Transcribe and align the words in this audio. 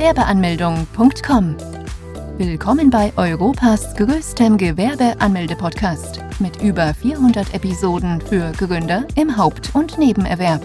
Gewerbeanmeldung.com. 0.00 1.56
Willkommen 2.38 2.88
bei 2.88 3.12
Europas 3.18 3.94
größtem 3.96 4.56
Gewerbeanmelde-Podcast 4.56 6.20
mit 6.38 6.62
über 6.62 6.94
400 6.94 7.52
Episoden 7.52 8.18
für 8.22 8.50
Gründer 8.52 9.06
im 9.14 9.36
Haupt- 9.36 9.74
und 9.74 9.98
Nebenerwerb. 9.98 10.62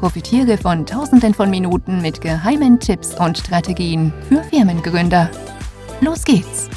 Profitiere 0.00 0.58
von 0.58 0.84
Tausenden 0.84 1.32
von 1.32 1.48
Minuten 1.48 2.02
mit 2.02 2.20
geheimen 2.20 2.80
Tipps 2.80 3.14
und 3.14 3.38
Strategien 3.38 4.12
für 4.28 4.42
Firmengründer. 4.42 5.30
Los 6.00 6.24
geht's! 6.24 6.68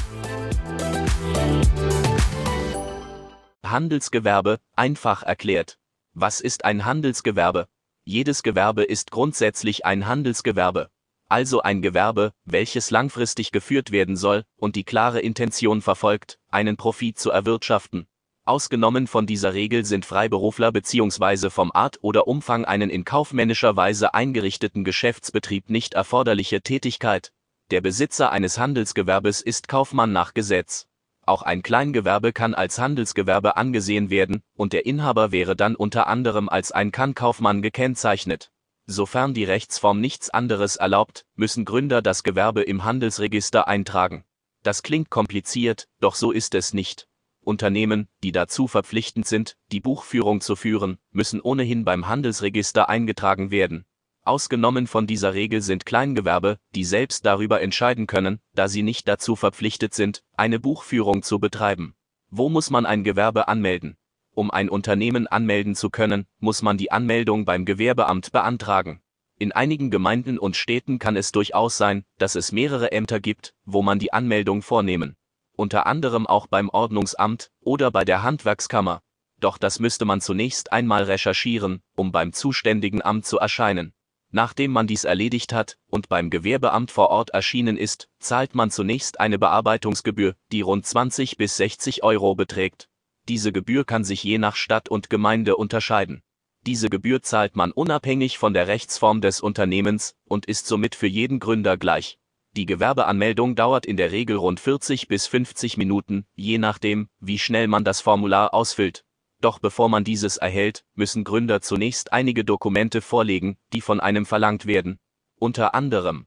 Handelsgewerbe, 3.66 4.60
einfach 4.76 5.24
erklärt. 5.24 5.76
Was 6.14 6.40
ist 6.40 6.64
ein 6.64 6.84
Handelsgewerbe? 6.84 7.66
Jedes 8.04 8.44
Gewerbe 8.44 8.84
ist 8.84 9.10
grundsätzlich 9.10 9.84
ein 9.84 10.06
Handelsgewerbe. 10.06 10.88
Also 11.32 11.62
ein 11.62 11.80
Gewerbe, 11.80 12.34
welches 12.44 12.90
langfristig 12.90 13.52
geführt 13.52 13.90
werden 13.90 14.16
soll 14.16 14.44
und 14.58 14.76
die 14.76 14.84
klare 14.84 15.18
Intention 15.18 15.80
verfolgt, 15.80 16.38
einen 16.50 16.76
Profit 16.76 17.18
zu 17.18 17.30
erwirtschaften. 17.30 18.06
Ausgenommen 18.44 19.06
von 19.06 19.26
dieser 19.26 19.54
Regel 19.54 19.86
sind 19.86 20.04
Freiberufler 20.04 20.72
bzw. 20.72 21.48
vom 21.48 21.72
Art 21.72 21.96
oder 22.02 22.28
Umfang 22.28 22.66
einen 22.66 22.90
in 22.90 23.06
kaufmännischer 23.06 23.76
Weise 23.76 24.12
eingerichteten 24.12 24.84
Geschäftsbetrieb 24.84 25.70
nicht 25.70 25.94
erforderliche 25.94 26.60
Tätigkeit. 26.60 27.32
Der 27.70 27.80
Besitzer 27.80 28.30
eines 28.30 28.58
Handelsgewerbes 28.58 29.40
ist 29.40 29.68
Kaufmann 29.68 30.12
nach 30.12 30.34
Gesetz. 30.34 30.86
Auch 31.24 31.40
ein 31.40 31.62
Kleingewerbe 31.62 32.34
kann 32.34 32.52
als 32.52 32.78
Handelsgewerbe 32.78 33.56
angesehen 33.56 34.10
werden, 34.10 34.42
und 34.54 34.74
der 34.74 34.84
Inhaber 34.84 35.32
wäre 35.32 35.56
dann 35.56 35.76
unter 35.76 36.08
anderem 36.08 36.50
als 36.50 36.72
ein 36.72 36.92
Kann-Kaufmann 36.92 37.62
gekennzeichnet. 37.62 38.51
Sofern 38.86 39.34
die 39.34 39.44
Rechtsform 39.44 40.00
nichts 40.00 40.30
anderes 40.30 40.76
erlaubt, 40.76 41.24
müssen 41.34 41.64
Gründer 41.64 42.02
das 42.02 42.22
Gewerbe 42.22 42.62
im 42.62 42.84
Handelsregister 42.84 43.68
eintragen. 43.68 44.24
Das 44.62 44.82
klingt 44.82 45.10
kompliziert, 45.10 45.88
doch 46.00 46.14
so 46.14 46.32
ist 46.32 46.54
es 46.54 46.72
nicht. 46.72 47.08
Unternehmen, 47.40 48.08
die 48.22 48.32
dazu 48.32 48.68
verpflichtend 48.68 49.26
sind, 49.26 49.56
die 49.72 49.80
Buchführung 49.80 50.40
zu 50.40 50.56
führen, 50.56 50.98
müssen 51.10 51.40
ohnehin 51.40 51.84
beim 51.84 52.08
Handelsregister 52.08 52.88
eingetragen 52.88 53.50
werden. 53.50 53.84
Ausgenommen 54.24 54.86
von 54.86 55.08
dieser 55.08 55.34
Regel 55.34 55.62
sind 55.62 55.84
Kleingewerbe, 55.84 56.58
die 56.76 56.84
selbst 56.84 57.26
darüber 57.26 57.60
entscheiden 57.60 58.06
können, 58.06 58.40
da 58.54 58.68
sie 58.68 58.84
nicht 58.84 59.08
dazu 59.08 59.34
verpflichtet 59.34 59.94
sind, 59.94 60.22
eine 60.36 60.60
Buchführung 60.60 61.24
zu 61.24 61.40
betreiben. 61.40 61.96
Wo 62.30 62.48
muss 62.48 62.70
man 62.70 62.86
ein 62.86 63.02
Gewerbe 63.02 63.48
anmelden? 63.48 63.96
Um 64.34 64.50
ein 64.50 64.68
Unternehmen 64.68 65.26
anmelden 65.26 65.74
zu 65.74 65.90
können, 65.90 66.26
muss 66.38 66.62
man 66.62 66.78
die 66.78 66.90
Anmeldung 66.90 67.44
beim 67.44 67.64
Gewerbeamt 67.64 68.32
beantragen. 68.32 69.00
In 69.38 69.52
einigen 69.52 69.90
Gemeinden 69.90 70.38
und 70.38 70.56
Städten 70.56 70.98
kann 70.98 71.16
es 71.16 71.32
durchaus 71.32 71.76
sein, 71.76 72.04
dass 72.18 72.34
es 72.34 72.52
mehrere 72.52 72.92
Ämter 72.92 73.20
gibt, 73.20 73.54
wo 73.64 73.82
man 73.82 73.98
die 73.98 74.12
Anmeldung 74.12 74.62
vornehmen 74.62 75.16
unter 75.62 75.86
anderem 75.86 76.26
auch 76.26 76.46
beim 76.46 76.68
Ordnungsamt 76.68 77.50
oder 77.60 77.90
bei 77.90 78.04
der 78.04 78.22
Handwerkskammer. 78.22 79.00
Doch 79.38 79.58
das 79.58 79.80
müsste 79.80 80.04
man 80.04 80.20
zunächst 80.20 80.72
einmal 80.72 81.04
recherchieren, 81.04 81.82
um 81.96 82.12
beim 82.12 82.32
zuständigen 82.32 83.02
Amt 83.02 83.26
zu 83.26 83.38
erscheinen. 83.38 83.92
Nachdem 84.30 84.72
man 84.72 84.86
dies 84.86 85.04
erledigt 85.04 85.52
hat 85.52 85.76
und 85.88 86.08
beim 86.08 86.30
Gewerbeamt 86.30 86.90
vor 86.90 87.10
Ort 87.10 87.30
erschienen 87.30 87.76
ist, 87.76 88.08
zahlt 88.18 88.54
man 88.54 88.70
zunächst 88.70 89.20
eine 89.20 89.38
Bearbeitungsgebühr, 89.38 90.34
die 90.52 90.62
rund 90.62 90.86
20 90.86 91.36
bis 91.36 91.56
60 91.58 92.02
Euro 92.02 92.34
beträgt. 92.34 92.88
Diese 93.28 93.52
Gebühr 93.52 93.84
kann 93.84 94.04
sich 94.04 94.24
je 94.24 94.38
nach 94.38 94.56
Stadt 94.56 94.88
und 94.88 95.10
Gemeinde 95.10 95.56
unterscheiden. 95.56 96.22
Diese 96.66 96.88
Gebühr 96.88 97.22
zahlt 97.22 97.56
man 97.56 97.72
unabhängig 97.72 98.38
von 98.38 98.54
der 98.54 98.68
Rechtsform 98.68 99.20
des 99.20 99.40
Unternehmens 99.40 100.14
und 100.24 100.46
ist 100.46 100.66
somit 100.66 100.94
für 100.94 101.06
jeden 101.06 101.40
Gründer 101.40 101.76
gleich. 101.76 102.18
Die 102.54 102.66
Gewerbeanmeldung 102.66 103.56
dauert 103.56 103.86
in 103.86 103.96
der 103.96 104.12
Regel 104.12 104.36
rund 104.36 104.60
40 104.60 105.08
bis 105.08 105.26
50 105.26 105.76
Minuten, 105.76 106.26
je 106.34 106.58
nachdem, 106.58 107.08
wie 107.18 107.38
schnell 107.38 107.66
man 107.66 107.84
das 107.84 108.00
Formular 108.00 108.52
ausfüllt. 108.52 109.04
Doch 109.40 109.58
bevor 109.58 109.88
man 109.88 110.04
dieses 110.04 110.36
erhält, 110.36 110.84
müssen 110.94 111.24
Gründer 111.24 111.62
zunächst 111.62 112.12
einige 112.12 112.44
Dokumente 112.44 113.00
vorlegen, 113.00 113.56
die 113.72 113.80
von 113.80 114.00
einem 114.00 114.26
verlangt 114.26 114.66
werden. 114.66 114.98
Unter 115.36 115.74
anderem 115.74 116.26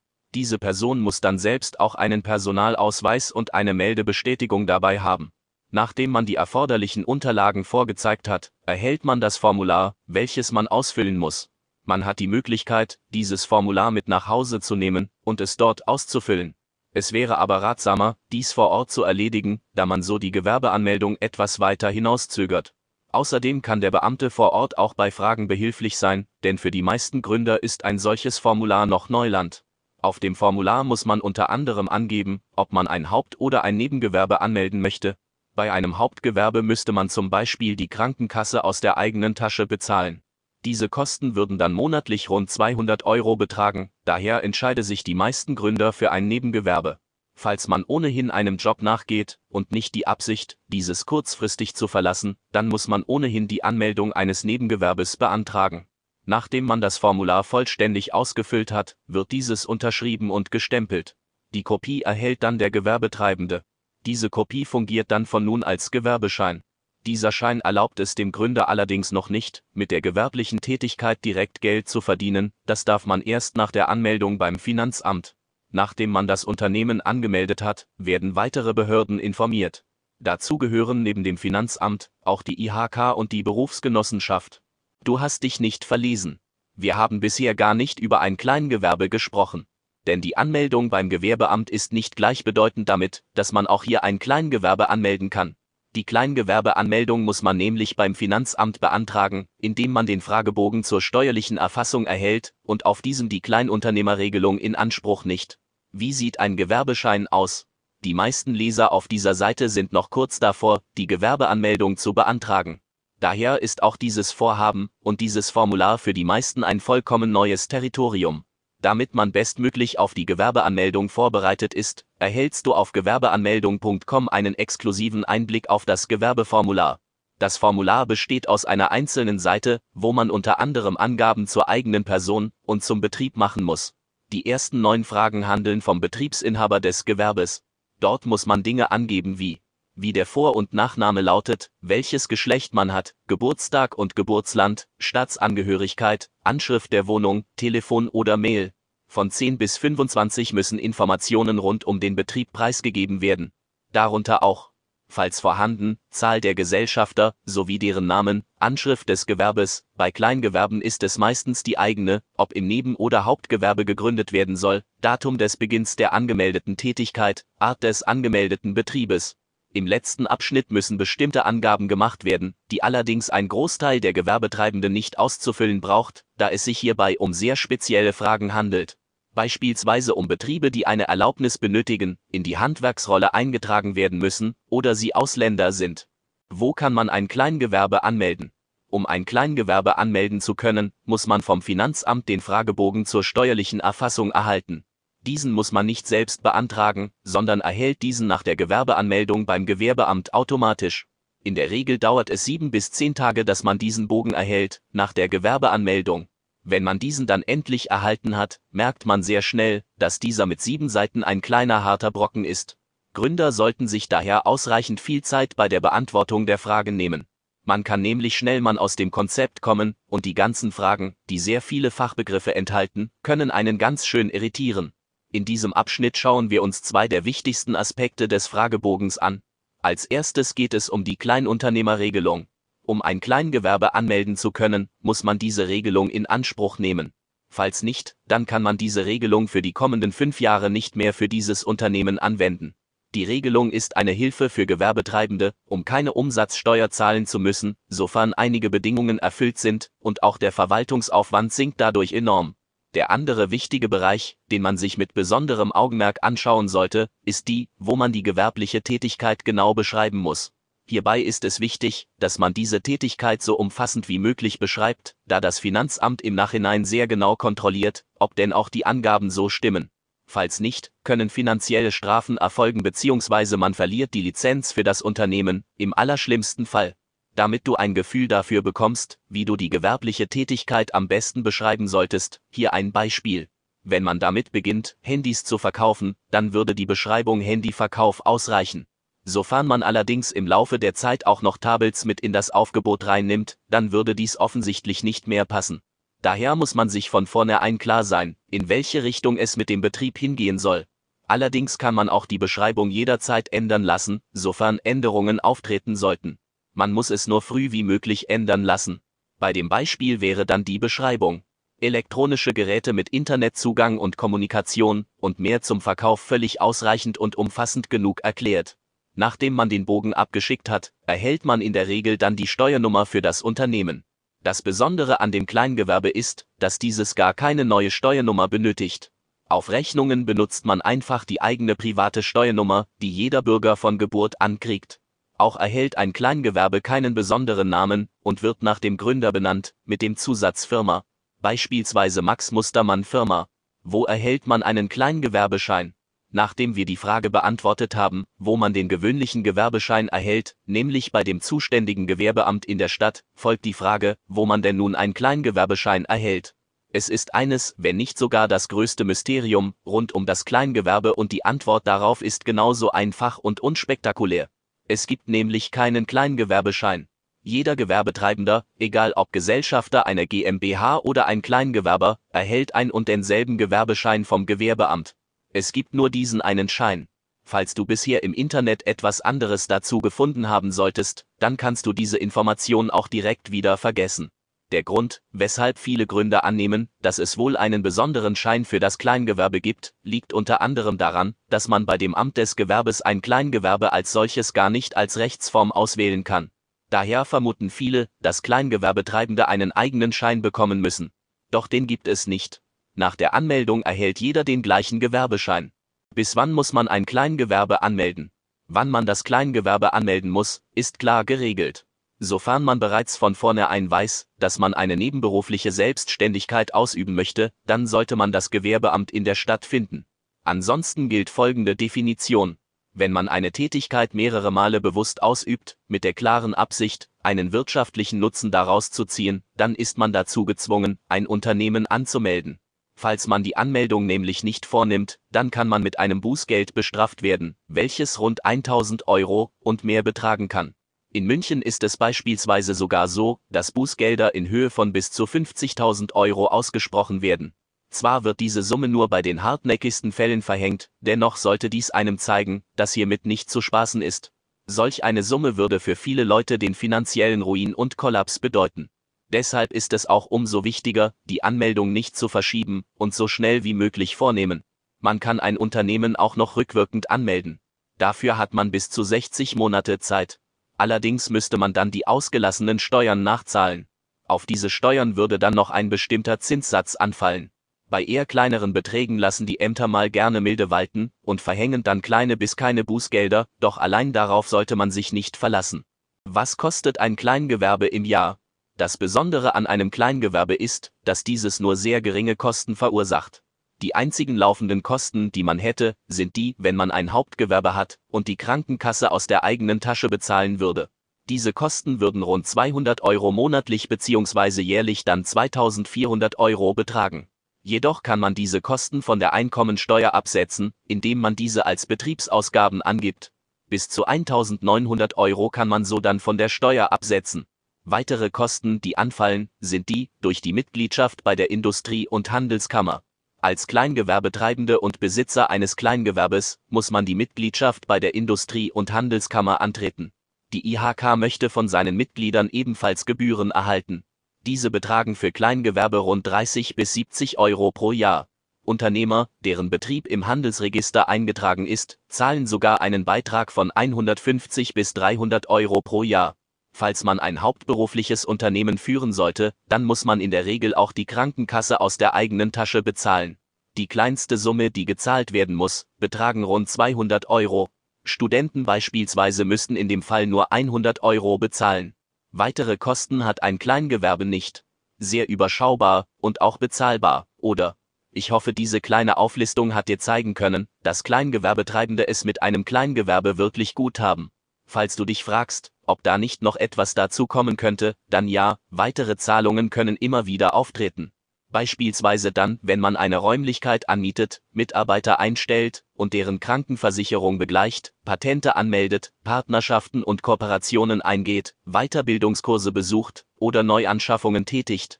diese 0.33 0.59
Person 0.59 0.99
muss 0.99 1.21
dann 1.21 1.39
selbst 1.39 1.79
auch 1.79 1.95
einen 1.95 2.23
Personalausweis 2.23 3.31
und 3.31 3.53
eine 3.53 3.73
Meldebestätigung 3.73 4.67
dabei 4.67 4.99
haben. 4.99 5.31
Nachdem 5.71 6.11
man 6.11 6.25
die 6.25 6.35
erforderlichen 6.35 7.05
Unterlagen 7.05 7.63
vorgezeigt 7.63 8.27
hat, 8.27 8.51
erhält 8.65 9.05
man 9.05 9.21
das 9.21 9.37
Formular, 9.37 9.95
welches 10.05 10.51
man 10.51 10.67
ausfüllen 10.67 11.17
muss. 11.17 11.49
Man 11.85 12.05
hat 12.05 12.19
die 12.19 12.27
Möglichkeit, 12.27 12.99
dieses 13.09 13.45
Formular 13.45 13.89
mit 13.89 14.07
nach 14.07 14.27
Hause 14.27 14.59
zu 14.59 14.75
nehmen 14.75 15.09
und 15.23 15.41
es 15.41 15.57
dort 15.57 15.87
auszufüllen. 15.87 16.55
Es 16.93 17.13
wäre 17.13 17.37
aber 17.37 17.61
ratsamer, 17.61 18.17
dies 18.31 18.51
vor 18.51 18.69
Ort 18.69 18.91
zu 18.91 19.03
erledigen, 19.03 19.61
da 19.73 19.85
man 19.85 20.03
so 20.03 20.19
die 20.19 20.31
Gewerbeanmeldung 20.31 21.15
etwas 21.21 21.61
weiter 21.61 21.89
hinauszögert. 21.89 22.73
Außerdem 23.13 23.61
kann 23.61 23.81
der 23.81 23.91
Beamte 23.91 24.29
vor 24.29 24.51
Ort 24.51 24.77
auch 24.77 24.93
bei 24.93 25.09
Fragen 25.09 25.47
behilflich 25.47 25.97
sein, 25.97 26.27
denn 26.43 26.57
für 26.57 26.71
die 26.71 26.81
meisten 26.81 27.21
Gründer 27.21 27.63
ist 27.63 27.85
ein 27.85 27.97
solches 27.97 28.39
Formular 28.39 28.85
noch 28.85 29.09
Neuland. 29.09 29.63
Auf 30.03 30.19
dem 30.19 30.35
Formular 30.35 30.83
muss 30.83 31.05
man 31.05 31.21
unter 31.21 31.51
anderem 31.51 31.87
angeben, 31.87 32.41
ob 32.55 32.73
man 32.73 32.87
ein 32.87 33.11
Haupt- 33.11 33.39
oder 33.39 33.63
ein 33.63 33.77
Nebengewerbe 33.77 34.41
anmelden 34.41 34.81
möchte. 34.81 35.15
Bei 35.53 35.71
einem 35.71 35.99
Hauptgewerbe 35.99 36.63
müsste 36.63 36.91
man 36.91 37.09
zum 37.09 37.29
Beispiel 37.29 37.75
die 37.75 37.87
Krankenkasse 37.87 38.63
aus 38.63 38.81
der 38.81 38.97
eigenen 38.97 39.35
Tasche 39.35 39.67
bezahlen. 39.67 40.23
Diese 40.65 40.89
Kosten 40.89 41.35
würden 41.35 41.59
dann 41.59 41.73
monatlich 41.73 42.29
rund 42.31 42.49
200 42.49 43.05
Euro 43.05 43.35
betragen, 43.35 43.91
daher 44.05 44.43
entscheide 44.43 44.81
sich 44.81 45.03
die 45.03 45.15
meisten 45.15 45.55
Gründer 45.55 45.93
für 45.93 46.11
ein 46.11 46.27
Nebengewerbe. 46.27 46.97
Falls 47.35 47.67
man 47.67 47.83
ohnehin 47.83 48.31
einem 48.31 48.57
Job 48.57 48.81
nachgeht 48.81 49.39
und 49.49 49.71
nicht 49.71 49.93
die 49.93 50.07
Absicht, 50.07 50.57
dieses 50.67 51.05
kurzfristig 51.05 51.75
zu 51.75 51.87
verlassen, 51.87 52.37
dann 52.51 52.67
muss 52.67 52.87
man 52.87 53.03
ohnehin 53.03 53.47
die 53.47 53.63
Anmeldung 53.63 54.13
eines 54.13 54.43
Nebengewerbes 54.43 55.17
beantragen. 55.17 55.87
Nachdem 56.25 56.65
man 56.65 56.81
das 56.81 56.97
Formular 56.97 57.43
vollständig 57.43 58.13
ausgefüllt 58.13 58.71
hat, 58.71 58.95
wird 59.07 59.31
dieses 59.31 59.65
unterschrieben 59.65 60.29
und 60.29 60.51
gestempelt. 60.51 61.15
Die 61.53 61.63
Kopie 61.63 62.03
erhält 62.03 62.43
dann 62.43 62.59
der 62.59 62.71
Gewerbetreibende. 62.71 63.63
Diese 64.05 64.29
Kopie 64.29 64.65
fungiert 64.65 65.11
dann 65.11 65.25
von 65.25 65.43
nun 65.43 65.63
als 65.63 65.91
Gewerbeschein. 65.91 66.63
Dieser 67.05 67.31
Schein 67.31 67.61
erlaubt 67.61 67.99
es 67.99 68.13
dem 68.13 68.31
Gründer 68.31 68.69
allerdings 68.69 69.11
noch 69.11 69.29
nicht, 69.29 69.63
mit 69.73 69.89
der 69.89 70.01
gewerblichen 70.01 70.61
Tätigkeit 70.61 71.25
direkt 71.25 71.59
Geld 71.59 71.89
zu 71.89 71.99
verdienen, 71.99 72.53
das 72.67 72.85
darf 72.85 73.07
man 73.07 73.21
erst 73.21 73.57
nach 73.57 73.71
der 73.71 73.89
Anmeldung 73.89 74.37
beim 74.37 74.59
Finanzamt. 74.59 75.35
Nachdem 75.71 76.11
man 76.11 76.27
das 76.27 76.43
Unternehmen 76.43 77.01
angemeldet 77.01 77.61
hat, 77.63 77.87
werden 77.97 78.35
weitere 78.35 78.73
Behörden 78.73 79.19
informiert. 79.19 79.83
Dazu 80.19 80.59
gehören 80.59 81.01
neben 81.01 81.23
dem 81.23 81.37
Finanzamt 81.37 82.11
auch 82.21 82.43
die 82.43 82.63
IHK 82.63 83.15
und 83.15 83.31
die 83.31 83.41
Berufsgenossenschaft. 83.41 84.61
Du 85.03 85.19
hast 85.19 85.41
dich 85.41 85.59
nicht 85.59 85.83
verlesen. 85.83 86.39
Wir 86.75 86.95
haben 86.95 87.21
bisher 87.21 87.55
gar 87.55 87.73
nicht 87.73 87.99
über 87.99 88.21
ein 88.21 88.37
Kleingewerbe 88.37 89.09
gesprochen. 89.09 89.65
Denn 90.05 90.21
die 90.21 90.37
Anmeldung 90.37 90.89
beim 90.89 91.09
Gewerbeamt 91.09 91.71
ist 91.71 91.91
nicht 91.91 92.15
gleichbedeutend 92.15 92.87
damit, 92.87 93.23
dass 93.33 93.51
man 93.51 93.65
auch 93.65 93.83
hier 93.83 94.03
ein 94.03 94.19
Kleingewerbe 94.19 94.89
anmelden 94.89 95.31
kann. 95.31 95.55
Die 95.95 96.03
Kleingewerbeanmeldung 96.03 97.23
muss 97.23 97.41
man 97.41 97.57
nämlich 97.57 97.95
beim 97.95 98.15
Finanzamt 98.15 98.79
beantragen, 98.79 99.47
indem 99.57 99.91
man 99.91 100.05
den 100.05 100.21
Fragebogen 100.21 100.83
zur 100.83 101.01
steuerlichen 101.01 101.57
Erfassung 101.57 102.05
erhält 102.05 102.53
und 102.63 102.85
auf 102.85 103.01
diesem 103.01 103.27
die 103.27 103.41
Kleinunternehmerregelung 103.41 104.57
in 104.57 104.75
Anspruch 104.75 105.25
nicht. 105.25 105.57
Wie 105.91 106.13
sieht 106.13 106.39
ein 106.39 106.57
Gewerbeschein 106.57 107.27
aus? 107.27 107.65
Die 108.03 108.13
meisten 108.13 108.53
Leser 108.53 108.91
auf 108.91 109.07
dieser 109.07 109.33
Seite 109.33 109.67
sind 109.67 109.93
noch 109.93 110.11
kurz 110.11 110.39
davor, 110.39 110.81
die 110.97 111.07
Gewerbeanmeldung 111.07 111.97
zu 111.97 112.13
beantragen. 112.13 112.81
Daher 113.21 113.61
ist 113.61 113.83
auch 113.83 113.97
dieses 113.97 114.31
Vorhaben 114.31 114.89
und 115.03 115.21
dieses 115.21 115.51
Formular 115.51 115.99
für 115.99 116.11
die 116.11 116.23
meisten 116.23 116.63
ein 116.63 116.79
vollkommen 116.79 117.31
neues 117.31 117.67
Territorium. 117.67 118.45
Damit 118.81 119.13
man 119.13 119.31
bestmöglich 119.31 119.99
auf 119.99 120.15
die 120.15 120.25
Gewerbeanmeldung 120.25 121.07
vorbereitet 121.07 121.75
ist, 121.75 122.03
erhältst 122.17 122.65
du 122.65 122.73
auf 122.73 122.93
gewerbeanmeldung.com 122.93 124.27
einen 124.27 124.55
exklusiven 124.55 125.23
Einblick 125.23 125.69
auf 125.69 125.85
das 125.85 126.07
Gewerbeformular. 126.07 126.99
Das 127.37 127.57
Formular 127.57 128.07
besteht 128.07 128.49
aus 128.49 128.65
einer 128.65 128.89
einzelnen 128.89 129.37
Seite, 129.37 129.81
wo 129.93 130.13
man 130.13 130.31
unter 130.31 130.59
anderem 130.59 130.97
Angaben 130.97 131.45
zur 131.45 131.69
eigenen 131.69 132.03
Person 132.03 132.51
und 132.63 132.83
zum 132.83 133.01
Betrieb 133.01 133.37
machen 133.37 133.63
muss. 133.63 133.93
Die 134.31 134.47
ersten 134.47 134.81
neun 134.81 135.03
Fragen 135.03 135.47
handeln 135.47 135.81
vom 135.81 136.01
Betriebsinhaber 136.01 136.79
des 136.79 137.05
Gewerbes. 137.05 137.61
Dort 137.99 138.25
muss 138.25 138.47
man 138.47 138.63
Dinge 138.63 138.89
angeben 138.89 139.37
wie 139.37 139.59
wie 140.01 140.13
der 140.13 140.25
Vor- 140.25 140.55
und 140.55 140.73
Nachname 140.73 141.21
lautet, 141.21 141.69
welches 141.81 142.27
Geschlecht 142.27 142.73
man 142.73 142.91
hat, 142.91 143.13
Geburtstag 143.27 143.97
und 143.97 144.15
Geburtsland, 144.15 144.87
Staatsangehörigkeit, 144.97 146.29
Anschrift 146.43 146.91
der 146.91 147.07
Wohnung, 147.07 147.45
Telefon 147.55 148.07
oder 148.07 148.35
Mail. 148.35 148.73
Von 149.07 149.29
10 149.29 149.57
bis 149.57 149.77
25 149.77 150.53
müssen 150.53 150.79
Informationen 150.79 151.59
rund 151.59 151.83
um 151.83 151.99
den 151.99 152.15
Betrieb 152.15 152.51
preisgegeben 152.51 153.21
werden. 153.21 153.51
Darunter 153.91 154.41
auch, 154.41 154.71
falls 155.11 155.39
vorhanden, 155.39 155.99
Zahl 156.09 156.41
der 156.41 156.55
Gesellschafter 156.55 157.35
sowie 157.43 157.77
deren 157.77 158.07
Namen, 158.07 158.43
Anschrift 158.57 159.09
des 159.09 159.25
Gewerbes. 159.25 159.83
Bei 159.95 160.11
Kleingewerben 160.11 160.81
ist 160.81 161.03
es 161.03 161.17
meistens 161.17 161.61
die 161.63 161.77
eigene, 161.77 162.23
ob 162.37 162.53
im 162.53 162.67
Neben- 162.67 162.95
oder 162.95 163.25
Hauptgewerbe 163.25 163.85
gegründet 163.85 164.31
werden 164.31 164.55
soll, 164.55 164.83
Datum 165.01 165.37
des 165.37 165.57
Beginns 165.57 165.95
der 165.95 166.13
angemeldeten 166.13 166.77
Tätigkeit, 166.77 167.45
Art 167.59 167.83
des 167.83 168.01
angemeldeten 168.03 168.73
Betriebes. 168.73 169.35
Im 169.73 169.87
letzten 169.87 170.27
Abschnitt 170.27 170.69
müssen 170.69 170.97
bestimmte 170.97 171.45
Angaben 171.45 171.87
gemacht 171.87 172.25
werden, 172.25 172.55
die 172.71 172.83
allerdings 172.83 173.29
ein 173.29 173.47
Großteil 173.47 174.01
der 174.01 174.11
Gewerbetreibenden 174.11 174.91
nicht 174.91 175.17
auszufüllen 175.17 175.79
braucht, 175.79 176.25
da 176.37 176.49
es 176.49 176.65
sich 176.65 176.77
hierbei 176.77 177.17
um 177.17 177.31
sehr 177.31 177.55
spezielle 177.55 178.11
Fragen 178.11 178.53
handelt. 178.53 178.97
Beispielsweise 179.33 180.13
um 180.13 180.27
Betriebe, 180.27 180.71
die 180.71 180.87
eine 180.87 181.07
Erlaubnis 181.07 181.57
benötigen, 181.57 182.17
in 182.29 182.43
die 182.43 182.57
Handwerksrolle 182.57 183.33
eingetragen 183.33 183.95
werden 183.95 184.19
müssen 184.19 184.55
oder 184.67 184.93
sie 184.93 185.15
Ausländer 185.15 185.71
sind. 185.71 186.09
Wo 186.49 186.73
kann 186.73 186.91
man 186.91 187.09
ein 187.09 187.29
Kleingewerbe 187.29 188.03
anmelden? 188.03 188.51
Um 188.89 189.05
ein 189.05 189.23
Kleingewerbe 189.23 189.97
anmelden 189.97 190.41
zu 190.41 190.53
können, 190.53 190.91
muss 191.05 191.27
man 191.27 191.41
vom 191.41 191.61
Finanzamt 191.61 192.27
den 192.27 192.41
Fragebogen 192.41 193.05
zur 193.05 193.23
steuerlichen 193.23 193.79
Erfassung 193.79 194.31
erhalten. 194.31 194.83
Diesen 195.27 195.51
muss 195.51 195.71
man 195.71 195.85
nicht 195.85 196.07
selbst 196.07 196.41
beantragen, 196.41 197.11
sondern 197.23 197.61
erhält 197.61 198.01
diesen 198.01 198.25
nach 198.25 198.41
der 198.41 198.55
Gewerbeanmeldung 198.55 199.45
beim 199.45 199.67
Gewerbeamt 199.67 200.33
automatisch. 200.33 201.05
In 201.43 201.53
der 201.53 201.69
Regel 201.69 201.99
dauert 201.99 202.29
es 202.29 202.43
sieben 202.43 202.71
bis 202.71 202.91
zehn 202.91 203.13
Tage, 203.13 203.45
dass 203.45 203.63
man 203.63 203.77
diesen 203.77 204.07
Bogen 204.07 204.33
erhält, 204.33 204.81
nach 204.91 205.13
der 205.13 205.29
Gewerbeanmeldung. 205.29 206.27
Wenn 206.63 206.83
man 206.83 206.99
diesen 206.99 207.27
dann 207.27 207.43
endlich 207.43 207.89
erhalten 207.89 208.37
hat, 208.37 208.59
merkt 208.71 209.05
man 209.05 209.23
sehr 209.23 209.41
schnell, 209.41 209.83
dass 209.97 210.19
dieser 210.19 210.45
mit 210.45 210.61
sieben 210.61 210.89
Seiten 210.89 211.23
ein 211.23 211.41
kleiner 211.41 211.83
harter 211.83 212.11
Brocken 212.11 212.45
ist. 212.45 212.77
Gründer 213.13 213.51
sollten 213.51 213.87
sich 213.87 214.09
daher 214.09 214.47
ausreichend 214.47 214.99
viel 214.99 215.23
Zeit 215.23 215.55
bei 215.55 215.67
der 215.67 215.81
Beantwortung 215.81 216.45
der 216.45 216.57
Fragen 216.57 216.95
nehmen. 216.95 217.25
Man 217.63 217.83
kann 217.83 218.01
nämlich 218.01 218.37
schnell 218.37 218.61
man 218.61 218.77
aus 218.77 218.95
dem 218.95 219.11
Konzept 219.11 219.61
kommen, 219.61 219.95
und 220.07 220.25
die 220.25 220.33
ganzen 220.33 220.71
Fragen, 220.71 221.15
die 221.29 221.37
sehr 221.37 221.61
viele 221.61 221.91
Fachbegriffe 221.91 222.55
enthalten, 222.55 223.11
können 223.21 223.51
einen 223.51 223.77
ganz 223.77 224.05
schön 224.05 224.29
irritieren. 224.29 224.93
In 225.33 225.45
diesem 225.45 225.71
Abschnitt 225.71 226.17
schauen 226.17 226.49
wir 226.49 226.61
uns 226.61 226.81
zwei 226.81 227.07
der 227.07 227.23
wichtigsten 227.23 227.77
Aspekte 227.77 228.27
des 228.27 228.47
Fragebogens 228.47 229.17
an. 229.17 229.41
Als 229.81 230.03
erstes 230.03 230.55
geht 230.55 230.73
es 230.73 230.89
um 230.89 231.05
die 231.05 231.15
Kleinunternehmerregelung. 231.15 232.47
Um 232.83 233.01
ein 233.01 233.21
Kleingewerbe 233.21 233.93
anmelden 233.93 234.35
zu 234.35 234.51
können, 234.51 234.89
muss 234.99 235.23
man 235.23 235.39
diese 235.39 235.69
Regelung 235.69 236.09
in 236.09 236.25
Anspruch 236.25 236.79
nehmen. 236.79 237.13
Falls 237.49 237.81
nicht, 237.81 238.17
dann 238.27 238.45
kann 238.45 238.61
man 238.61 238.77
diese 238.77 239.05
Regelung 239.05 239.47
für 239.47 239.61
die 239.61 239.71
kommenden 239.71 240.11
fünf 240.11 240.41
Jahre 240.41 240.69
nicht 240.69 240.97
mehr 240.97 241.13
für 241.13 241.29
dieses 241.29 241.63
Unternehmen 241.63 242.19
anwenden. 242.19 242.75
Die 243.15 243.23
Regelung 243.23 243.71
ist 243.71 243.95
eine 243.95 244.11
Hilfe 244.11 244.49
für 244.49 244.65
Gewerbetreibende, 244.65 245.53
um 245.65 245.85
keine 245.85 246.13
Umsatzsteuer 246.13 246.89
zahlen 246.89 247.25
zu 247.25 247.39
müssen, 247.39 247.77
sofern 247.87 248.33
einige 248.33 248.69
Bedingungen 248.69 249.19
erfüllt 249.19 249.57
sind, 249.57 249.91
und 249.99 250.23
auch 250.23 250.37
der 250.37 250.51
Verwaltungsaufwand 250.51 251.53
sinkt 251.53 251.79
dadurch 251.79 252.11
enorm. 252.11 252.55
Der 252.93 253.09
andere 253.09 253.51
wichtige 253.51 253.87
Bereich, 253.87 254.37
den 254.51 254.61
man 254.61 254.75
sich 254.75 254.97
mit 254.97 255.13
besonderem 255.13 255.71
Augenmerk 255.71 256.17
anschauen 256.23 256.67
sollte, 256.67 257.07
ist 257.23 257.47
die, 257.47 257.69
wo 257.77 257.95
man 257.95 258.11
die 258.11 258.23
gewerbliche 258.23 258.81
Tätigkeit 258.81 259.45
genau 259.45 259.73
beschreiben 259.73 260.17
muss. 260.17 260.51
Hierbei 260.85 261.21
ist 261.21 261.45
es 261.45 261.61
wichtig, 261.61 262.09
dass 262.19 262.37
man 262.37 262.53
diese 262.53 262.81
Tätigkeit 262.81 263.41
so 263.41 263.55
umfassend 263.55 264.09
wie 264.09 264.19
möglich 264.19 264.59
beschreibt, 264.59 265.15
da 265.25 265.39
das 265.39 265.57
Finanzamt 265.57 266.21
im 266.21 266.35
Nachhinein 266.35 266.83
sehr 266.83 267.07
genau 267.07 267.37
kontrolliert, 267.37 268.03
ob 268.19 268.35
denn 268.35 268.51
auch 268.51 268.67
die 268.67 268.85
Angaben 268.85 269.31
so 269.31 269.47
stimmen. 269.47 269.89
Falls 270.25 270.59
nicht, 270.59 270.91
können 271.05 271.29
finanzielle 271.29 271.93
Strafen 271.93 272.37
erfolgen 272.37 272.83
bzw. 272.83 273.55
man 273.55 273.73
verliert 273.73 274.13
die 274.13 274.21
Lizenz 274.21 274.73
für 274.73 274.83
das 274.83 275.01
Unternehmen, 275.01 275.63
im 275.77 275.93
allerschlimmsten 275.93 276.65
Fall 276.65 276.95
damit 277.35 277.67
du 277.67 277.75
ein 277.75 277.95
Gefühl 277.95 278.27
dafür 278.27 278.61
bekommst, 278.61 279.19
wie 279.29 279.45
du 279.45 279.55
die 279.55 279.69
gewerbliche 279.69 280.27
Tätigkeit 280.27 280.93
am 280.93 281.07
besten 281.07 281.43
beschreiben 281.43 281.87
solltest, 281.87 282.41
hier 282.49 282.73
ein 282.73 282.91
Beispiel. 282.91 283.47
Wenn 283.83 284.03
man 284.03 284.19
damit 284.19 284.51
beginnt, 284.51 284.95
Handys 285.01 285.43
zu 285.43 285.57
verkaufen, 285.57 286.15
dann 286.29 286.53
würde 286.53 286.75
die 286.75 286.85
Beschreibung 286.85 287.41
Handyverkauf 287.41 288.25
ausreichen. 288.25 288.85
Sofern 289.23 289.67
man 289.67 289.83
allerdings 289.83 290.31
im 290.31 290.47
Laufe 290.47 290.79
der 290.79 290.93
Zeit 290.93 291.25
auch 291.25 291.41
noch 291.41 291.57
Tablets 291.57 292.05
mit 292.05 292.19
in 292.19 292.33
das 292.33 292.49
Aufgebot 292.49 293.05
reinnimmt, 293.05 293.57
dann 293.69 293.91
würde 293.91 294.15
dies 294.15 294.37
offensichtlich 294.39 295.03
nicht 295.03 295.27
mehr 295.27 295.45
passen. 295.45 295.81
Daher 296.21 296.55
muss 296.55 296.75
man 296.75 296.89
sich 296.89 297.09
von 297.09 297.25
vornherein 297.25 297.77
klar 297.77 298.03
sein, 298.03 298.35
in 298.49 298.69
welche 298.69 299.03
Richtung 299.03 299.37
es 299.37 299.57
mit 299.57 299.69
dem 299.69 299.81
Betrieb 299.81 300.17
hingehen 300.17 300.59
soll. 300.59 300.85
Allerdings 301.27 301.77
kann 301.77 301.95
man 301.95 302.09
auch 302.09 302.25
die 302.25 302.37
Beschreibung 302.37 302.91
jederzeit 302.91 303.51
ändern 303.53 303.83
lassen, 303.83 304.21
sofern 304.33 304.79
Änderungen 304.79 305.39
auftreten 305.39 305.95
sollten. 305.95 306.37
Man 306.73 306.93
muss 306.93 307.09
es 307.09 307.27
nur 307.27 307.41
früh 307.41 307.71
wie 307.71 307.83
möglich 307.83 308.29
ändern 308.29 308.63
lassen. 308.63 309.01
Bei 309.39 309.53
dem 309.53 309.69
Beispiel 309.69 310.21
wäre 310.21 310.45
dann 310.45 310.63
die 310.63 310.79
Beschreibung. 310.79 311.43
Elektronische 311.81 312.53
Geräte 312.53 312.93
mit 312.93 313.09
Internetzugang 313.09 313.97
und 313.97 314.15
Kommunikation 314.15 315.05
und 315.17 315.39
mehr 315.39 315.61
zum 315.61 315.81
Verkauf 315.81 316.21
völlig 316.21 316.61
ausreichend 316.61 317.17
und 317.17 317.35
umfassend 317.35 317.89
genug 317.89 318.21
erklärt. 318.21 318.77
Nachdem 319.15 319.53
man 319.53 319.67
den 319.67 319.85
Bogen 319.85 320.13
abgeschickt 320.13 320.69
hat, 320.69 320.93
erhält 321.05 321.43
man 321.43 321.59
in 321.59 321.73
der 321.73 321.87
Regel 321.87 322.17
dann 322.17 322.35
die 322.35 322.47
Steuernummer 322.47 323.05
für 323.05 323.21
das 323.21 323.41
Unternehmen. 323.41 324.05
Das 324.43 324.61
Besondere 324.61 325.19
an 325.19 325.31
dem 325.31 325.45
Kleingewerbe 325.45 326.09
ist, 326.09 326.47
dass 326.59 326.79
dieses 326.79 327.15
gar 327.15 327.33
keine 327.33 327.65
neue 327.65 327.91
Steuernummer 327.91 328.47
benötigt. 328.47 329.11
Auf 329.49 329.69
Rechnungen 329.69 330.25
benutzt 330.25 330.65
man 330.65 330.81
einfach 330.81 331.25
die 331.25 331.41
eigene 331.41 331.75
private 331.75 332.23
Steuernummer, 332.23 332.87
die 333.01 333.11
jeder 333.11 333.41
Bürger 333.41 333.75
von 333.75 333.97
Geburt 333.97 334.39
an 334.39 334.59
kriegt. 334.59 335.01
Auch 335.41 335.55
erhält 335.55 335.97
ein 335.97 336.13
Kleingewerbe 336.13 336.81
keinen 336.81 337.15
besonderen 337.15 337.67
Namen 337.67 338.09
und 338.21 338.43
wird 338.43 338.61
nach 338.61 338.77
dem 338.77 338.95
Gründer 338.95 339.31
benannt, 339.31 339.73
mit 339.85 340.03
dem 340.03 340.15
Zusatz 340.15 340.65
Firma. 340.65 341.03
Beispielsweise 341.39 342.21
Max 342.21 342.51
Mustermann 342.51 343.03
Firma. 343.03 343.47
Wo 343.81 344.05
erhält 344.05 344.45
man 344.45 344.61
einen 344.61 344.87
Kleingewerbeschein? 344.87 345.95
Nachdem 346.29 346.75
wir 346.75 346.85
die 346.85 346.95
Frage 346.95 347.31
beantwortet 347.31 347.95
haben, 347.95 348.25
wo 348.37 348.55
man 348.55 348.71
den 348.71 348.87
gewöhnlichen 348.87 349.43
Gewerbeschein 349.43 350.09
erhält, 350.09 350.55
nämlich 350.67 351.11
bei 351.11 351.23
dem 351.23 351.41
zuständigen 351.41 352.05
Gewerbeamt 352.05 352.65
in 352.65 352.77
der 352.77 352.87
Stadt, 352.87 353.23
folgt 353.33 353.65
die 353.65 353.73
Frage, 353.73 354.17
wo 354.27 354.45
man 354.45 354.61
denn 354.61 354.77
nun 354.77 354.93
einen 354.93 355.15
Kleingewerbeschein 355.15 356.05
erhält. 356.05 356.53
Es 356.89 357.09
ist 357.09 357.33
eines, 357.33 357.73
wenn 357.79 357.97
nicht 357.97 358.19
sogar 358.19 358.47
das 358.47 358.67
größte 358.67 359.05
Mysterium, 359.05 359.73
rund 359.87 360.13
um 360.13 360.27
das 360.27 360.45
Kleingewerbe 360.45 361.15
und 361.15 361.31
die 361.31 361.43
Antwort 361.45 361.87
darauf 361.87 362.21
ist 362.21 362.45
genauso 362.45 362.91
einfach 362.91 363.39
und 363.39 363.59
unspektakulär. 363.59 364.49
Es 364.93 365.07
gibt 365.07 365.29
nämlich 365.29 365.71
keinen 365.71 366.05
Kleingewerbeschein. 366.05 367.07
Jeder 367.43 367.77
Gewerbetreibender, 367.77 368.65
egal 368.77 369.13
ob 369.15 369.31
Gesellschafter 369.31 370.05
einer 370.05 370.25
GmbH 370.25 370.97
oder 370.97 371.27
ein 371.27 371.41
Kleingewerber, 371.41 372.19
erhält 372.31 372.75
ein 372.75 372.91
und 372.91 373.07
denselben 373.07 373.57
Gewerbeschein 373.57 374.25
vom 374.25 374.45
Gewerbeamt. 374.45 375.15
Es 375.53 375.71
gibt 375.71 375.93
nur 375.93 376.09
diesen 376.09 376.41
einen 376.41 376.67
Schein. 376.67 377.07
Falls 377.45 377.73
du 377.73 377.85
bisher 377.85 378.23
im 378.23 378.33
Internet 378.33 378.85
etwas 378.85 379.21
anderes 379.21 379.67
dazu 379.67 379.99
gefunden 379.99 380.49
haben 380.49 380.73
solltest, 380.73 381.25
dann 381.39 381.55
kannst 381.55 381.85
du 381.85 381.93
diese 381.93 382.17
Information 382.17 382.89
auch 382.89 383.07
direkt 383.07 383.49
wieder 383.49 383.77
vergessen. 383.77 384.29
Der 384.71 384.83
Grund, 384.83 385.21
weshalb 385.33 385.77
viele 385.77 386.07
Gründer 386.07 386.45
annehmen, 386.45 386.87
dass 387.01 387.19
es 387.19 387.37
wohl 387.37 387.57
einen 387.57 387.81
besonderen 387.81 388.37
Schein 388.37 388.63
für 388.63 388.79
das 388.79 388.97
Kleingewerbe 388.97 389.59
gibt, 389.59 389.93
liegt 390.01 390.31
unter 390.31 390.61
anderem 390.61 390.97
daran, 390.97 391.35
dass 391.49 391.67
man 391.67 391.85
bei 391.85 391.97
dem 391.97 392.15
Amt 392.15 392.37
des 392.37 392.55
Gewerbes 392.55 393.01
ein 393.01 393.21
Kleingewerbe 393.21 393.91
als 393.91 394.13
solches 394.13 394.53
gar 394.53 394.69
nicht 394.69 394.95
als 394.95 395.17
Rechtsform 395.17 395.73
auswählen 395.73 396.23
kann. 396.23 396.51
Daher 396.89 397.25
vermuten 397.25 397.69
viele, 397.69 398.07
dass 398.21 398.43
Kleingewerbetreibende 398.43 399.49
einen 399.49 399.73
eigenen 399.73 400.13
Schein 400.13 400.41
bekommen 400.41 400.79
müssen. 400.79 401.11
Doch 401.49 401.67
den 401.67 401.85
gibt 401.85 402.07
es 402.07 402.27
nicht. 402.27 402.61
Nach 402.95 403.17
der 403.17 403.33
Anmeldung 403.33 403.81
erhält 403.83 404.21
jeder 404.21 404.45
den 404.45 404.61
gleichen 404.61 405.01
Gewerbeschein. 405.01 405.73
Bis 406.15 406.37
wann 406.37 406.53
muss 406.53 406.71
man 406.71 406.87
ein 406.87 407.05
Kleingewerbe 407.05 407.81
anmelden? 407.81 408.31
Wann 408.67 408.89
man 408.89 409.05
das 409.05 409.25
Kleingewerbe 409.25 409.91
anmelden 409.91 410.29
muss, 410.29 410.61
ist 410.75 410.97
klar 410.99 411.25
geregelt. 411.25 411.85
Sofern 412.23 412.63
man 412.63 412.79
bereits 412.79 413.17
von 413.17 413.33
vornherein 413.33 413.89
weiß, 413.89 414.27
dass 414.37 414.59
man 414.59 414.75
eine 414.75 414.95
nebenberufliche 414.95 415.71
Selbstständigkeit 415.71 416.75
ausüben 416.75 417.15
möchte, 417.15 417.51
dann 417.65 417.87
sollte 417.87 418.15
man 418.15 418.31
das 418.31 418.51
Gewerbeamt 418.51 419.09
in 419.09 419.25
der 419.25 419.33
Stadt 419.33 419.65
finden. 419.65 420.05
Ansonsten 420.43 421.09
gilt 421.09 421.31
folgende 421.31 421.75
Definition. 421.75 422.59
Wenn 422.93 423.11
man 423.11 423.27
eine 423.27 423.51
Tätigkeit 423.51 424.13
mehrere 424.13 424.51
Male 424.51 424.81
bewusst 424.81 425.23
ausübt, 425.23 425.79
mit 425.87 426.03
der 426.03 426.13
klaren 426.13 426.53
Absicht, 426.53 427.09
einen 427.23 427.53
wirtschaftlichen 427.53 428.19
Nutzen 428.19 428.51
daraus 428.51 428.91
zu 428.91 429.05
ziehen, 429.05 429.41
dann 429.57 429.73
ist 429.73 429.97
man 429.97 430.13
dazu 430.13 430.45
gezwungen, 430.45 430.99
ein 431.07 431.25
Unternehmen 431.25 431.87
anzumelden. 431.87 432.59
Falls 432.95 433.25
man 433.25 433.41
die 433.41 433.57
Anmeldung 433.57 434.05
nämlich 434.05 434.43
nicht 434.43 434.67
vornimmt, 434.67 435.17
dann 435.31 435.49
kann 435.49 435.67
man 435.67 435.81
mit 435.81 435.97
einem 435.97 436.21
Bußgeld 436.21 436.75
bestraft 436.75 437.23
werden, 437.23 437.55
welches 437.67 438.19
rund 438.19 438.45
1000 438.45 439.07
Euro 439.07 439.51
und 439.59 439.83
mehr 439.83 440.03
betragen 440.03 440.49
kann. 440.49 440.75
In 441.13 441.25
München 441.25 441.61
ist 441.61 441.83
es 441.83 441.97
beispielsweise 441.97 442.73
sogar 442.73 443.09
so, 443.09 443.41
dass 443.49 443.73
Bußgelder 443.73 444.33
in 444.33 444.47
Höhe 444.47 444.69
von 444.69 444.93
bis 444.93 445.11
zu 445.11 445.25
50.000 445.25 446.13
Euro 446.13 446.47
ausgesprochen 446.47 447.21
werden. 447.21 447.53
Zwar 447.89 448.23
wird 448.23 448.39
diese 448.39 448.63
Summe 448.63 448.87
nur 448.87 449.09
bei 449.09 449.21
den 449.21 449.43
hartnäckigsten 449.43 450.13
Fällen 450.13 450.41
verhängt, 450.41 450.89
dennoch 451.01 451.35
sollte 451.35 451.69
dies 451.69 451.89
einem 451.89 452.17
zeigen, 452.17 452.63
dass 452.77 452.93
hiermit 452.93 453.25
nicht 453.25 453.49
zu 453.49 453.59
spaßen 453.59 454.01
ist. 454.01 454.31
Solch 454.67 455.03
eine 455.03 455.21
Summe 455.21 455.57
würde 455.57 455.81
für 455.81 455.97
viele 455.97 456.23
Leute 456.23 456.57
den 456.57 456.73
finanziellen 456.73 457.41
Ruin 457.41 457.73
und 457.73 457.97
Kollaps 457.97 458.39
bedeuten. 458.39 458.89
Deshalb 459.27 459.73
ist 459.73 459.91
es 459.91 460.05
auch 460.05 460.27
umso 460.27 460.63
wichtiger, 460.63 461.13
die 461.25 461.43
Anmeldung 461.43 461.91
nicht 461.91 462.15
zu 462.15 462.29
verschieben 462.29 462.85
und 462.97 463.13
so 463.13 463.27
schnell 463.27 463.65
wie 463.65 463.73
möglich 463.73 464.15
vornehmen. 464.15 464.63
Man 465.01 465.19
kann 465.19 465.41
ein 465.41 465.57
Unternehmen 465.57 466.15
auch 466.15 466.37
noch 466.37 466.55
rückwirkend 466.55 467.09
anmelden. 467.09 467.59
Dafür 467.97 468.37
hat 468.37 468.53
man 468.53 468.71
bis 468.71 468.89
zu 468.89 469.03
60 469.03 469.57
Monate 469.57 469.99
Zeit. 469.99 470.39
Allerdings 470.81 471.29
müsste 471.29 471.59
man 471.59 471.73
dann 471.73 471.91
die 471.91 472.07
ausgelassenen 472.07 472.79
Steuern 472.79 473.21
nachzahlen. 473.21 473.85
Auf 474.27 474.47
diese 474.47 474.71
Steuern 474.71 475.15
würde 475.15 475.37
dann 475.37 475.53
noch 475.53 475.69
ein 475.69 475.89
bestimmter 475.89 476.39
Zinssatz 476.39 476.95
anfallen. 476.95 477.51
Bei 477.87 478.03
eher 478.03 478.25
kleineren 478.25 478.73
Beträgen 478.73 479.19
lassen 479.19 479.45
die 479.45 479.59
Ämter 479.59 479.87
mal 479.87 480.09
gerne 480.09 480.41
milde 480.41 480.71
walten 480.71 481.11
und 481.21 481.39
verhängen 481.39 481.83
dann 481.83 482.01
kleine 482.01 482.35
bis 482.35 482.55
keine 482.55 482.83
Bußgelder, 482.83 483.45
doch 483.59 483.77
allein 483.77 484.11
darauf 484.11 484.47
sollte 484.47 484.75
man 484.75 484.89
sich 484.89 485.13
nicht 485.13 485.37
verlassen. 485.37 485.83
Was 486.27 486.57
kostet 486.57 486.99
ein 486.99 487.15
Kleingewerbe 487.15 487.85
im 487.85 488.03
Jahr? 488.03 488.39
Das 488.75 488.97
Besondere 488.97 489.53
an 489.53 489.67
einem 489.67 489.91
Kleingewerbe 489.91 490.55
ist, 490.55 490.91
dass 491.05 491.23
dieses 491.23 491.59
nur 491.59 491.75
sehr 491.75 492.01
geringe 492.01 492.35
Kosten 492.35 492.75
verursacht. 492.75 493.43
Die 493.81 493.95
einzigen 493.95 494.35
laufenden 494.35 494.83
Kosten, 494.83 495.31
die 495.31 495.41
man 495.41 495.57
hätte, 495.57 495.95
sind 496.07 496.35
die, 496.35 496.55
wenn 496.59 496.75
man 496.75 496.91
ein 496.91 497.11
Hauptgewerbe 497.11 497.73
hat 497.73 497.97
und 498.07 498.27
die 498.27 498.35
Krankenkasse 498.35 499.11
aus 499.11 499.25
der 499.25 499.43
eigenen 499.43 499.79
Tasche 499.79 500.07
bezahlen 500.07 500.59
würde. 500.59 500.89
Diese 501.29 501.51
Kosten 501.51 501.99
würden 501.99 502.21
rund 502.21 502.45
200 502.45 503.01
Euro 503.01 503.31
monatlich 503.31 503.89
bzw. 503.89 504.61
jährlich 504.61 505.03
dann 505.03 505.25
2400 505.25 506.37
Euro 506.37 506.75
betragen. 506.75 507.27
Jedoch 507.63 508.03
kann 508.03 508.19
man 508.19 508.35
diese 508.35 508.61
Kosten 508.61 509.01
von 509.01 509.19
der 509.19 509.33
Einkommensteuer 509.33 510.13
absetzen, 510.13 510.73
indem 510.87 511.19
man 511.19 511.35
diese 511.35 511.65
als 511.65 511.87
Betriebsausgaben 511.87 512.83
angibt. 512.83 513.31
Bis 513.67 513.87
zu 513.87 514.05
1900 514.05 515.17
Euro 515.17 515.49
kann 515.49 515.67
man 515.67 515.85
so 515.85 515.99
dann 515.99 516.19
von 516.19 516.37
der 516.37 516.49
Steuer 516.49 516.91
absetzen. 516.91 517.45
Weitere 517.83 518.29
Kosten, 518.29 518.79
die 518.79 518.97
anfallen, 518.97 519.49
sind 519.59 519.89
die 519.89 520.11
durch 520.21 520.41
die 520.41 520.53
Mitgliedschaft 520.53 521.23
bei 521.23 521.35
der 521.35 521.49
Industrie- 521.49 522.07
und 522.07 522.31
Handelskammer. 522.31 523.01
Als 523.43 523.65
Kleingewerbetreibende 523.65 524.79
und 524.79 524.99
Besitzer 524.99 525.49
eines 525.49 525.75
Kleingewerbes 525.75 526.59
muss 526.69 526.91
man 526.91 527.05
die 527.07 527.15
Mitgliedschaft 527.15 527.87
bei 527.87 527.99
der 527.99 528.13
Industrie- 528.13 528.71
und 528.71 528.93
Handelskammer 528.93 529.61
antreten. 529.61 530.11
Die 530.53 530.71
IHK 530.71 531.15
möchte 531.17 531.49
von 531.49 531.67
seinen 531.67 531.97
Mitgliedern 531.97 532.49
ebenfalls 532.51 533.07
Gebühren 533.07 533.49
erhalten. 533.49 534.03
Diese 534.45 534.69
betragen 534.69 535.15
für 535.15 535.31
Kleingewerbe 535.31 535.97
rund 535.97 536.27
30 536.27 536.75
bis 536.75 536.93
70 536.93 537.39
Euro 537.39 537.71
pro 537.71 537.91
Jahr. 537.91 538.27
Unternehmer, 538.63 539.27
deren 539.39 539.71
Betrieb 539.71 540.05
im 540.05 540.27
Handelsregister 540.27 541.09
eingetragen 541.09 541.65
ist, 541.65 541.97
zahlen 542.09 542.45
sogar 542.45 542.79
einen 542.79 543.05
Beitrag 543.05 543.51
von 543.51 543.71
150 543.71 544.75
bis 544.75 544.93
300 544.93 545.49
Euro 545.49 545.81
pro 545.81 546.03
Jahr. 546.03 546.35
Falls 546.71 547.03
man 547.03 547.19
ein 547.19 547.41
hauptberufliches 547.41 548.25
Unternehmen 548.25 548.77
führen 548.77 549.13
sollte, 549.13 549.53
dann 549.67 549.83
muss 549.83 550.05
man 550.05 550.21
in 550.21 550.31
der 550.31 550.45
Regel 550.45 550.73
auch 550.73 550.91
die 550.91 551.05
Krankenkasse 551.05 551.81
aus 551.81 551.97
der 551.97 552.13
eigenen 552.13 552.51
Tasche 552.51 552.81
bezahlen. 552.81 553.37
Die 553.77 553.87
kleinste 553.87 554.37
Summe, 554.37 554.71
die 554.71 554.85
gezahlt 554.85 555.31
werden 555.31 555.55
muss, 555.55 555.85
betragen 555.97 556.43
rund 556.43 556.69
200 556.69 557.29
Euro. 557.29 557.69
Studenten 558.03 558.65
beispielsweise 558.65 559.45
müssten 559.45 559.75
in 559.75 559.87
dem 559.87 560.01
Fall 560.01 560.27
nur 560.27 560.51
100 560.51 561.03
Euro 561.03 561.37
bezahlen. 561.37 561.93
Weitere 562.31 562.77
Kosten 562.77 563.25
hat 563.25 563.43
ein 563.43 563.59
Kleingewerbe 563.59 564.25
nicht. 564.25 564.63
Sehr 564.97 565.29
überschaubar 565.29 566.07
und 566.17 566.41
auch 566.41 566.57
bezahlbar, 566.57 567.27
oder? 567.37 567.75
Ich 568.11 568.31
hoffe, 568.31 568.53
diese 568.53 568.81
kleine 568.81 569.17
Auflistung 569.17 569.73
hat 569.73 569.87
dir 569.87 569.99
zeigen 569.99 570.33
können, 570.33 570.67
dass 570.83 571.03
Kleingewerbetreibende 571.03 572.07
es 572.07 572.25
mit 572.25 572.41
einem 572.41 572.65
Kleingewerbe 572.65 573.37
wirklich 573.37 573.73
gut 573.73 573.99
haben. 573.99 574.31
Falls 574.65 574.95
du 574.95 575.05
dich 575.05 575.23
fragst, 575.23 575.71
ob 575.91 576.01
da 576.03 576.17
nicht 576.17 576.41
noch 576.41 576.55
etwas 576.55 576.95
dazu 576.95 577.27
kommen 577.27 577.57
könnte, 577.57 577.95
dann 578.09 578.27
ja, 578.27 578.57
weitere 578.69 579.17
Zahlungen 579.17 579.69
können 579.69 579.95
immer 579.95 580.25
wieder 580.25 580.55
auftreten 580.55 581.11
beispielsweise 581.51 582.31
dann, 582.31 582.59
wenn 582.61 582.79
man 582.79 582.95
eine 582.95 583.17
Räumlichkeit 583.17 583.89
anmietet, 583.89 584.41
Mitarbeiter 584.51 585.19
einstellt 585.19 585.83
und 585.93 586.13
deren 586.13 586.39
Krankenversicherung 586.39 587.37
begleicht, 587.37 587.93
Patente 588.05 588.55
anmeldet, 588.55 589.13
Partnerschaften 589.23 590.03
und 590.03 590.23
Kooperationen 590.23 591.01
eingeht, 591.01 591.55
Weiterbildungskurse 591.65 592.71
besucht 592.71 593.25
oder 593.35 593.63
Neuanschaffungen 593.63 594.45
tätigt. 594.45 594.99